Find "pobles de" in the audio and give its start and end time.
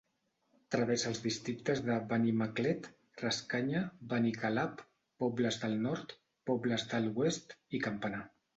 6.51-7.05